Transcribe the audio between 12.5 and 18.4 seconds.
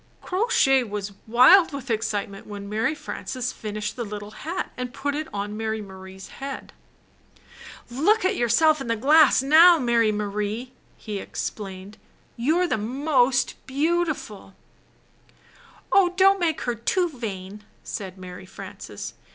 the most beautiful" "Oh, don't make her too vain!" said